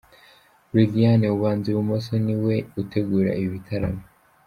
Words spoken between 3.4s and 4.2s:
bitaramo.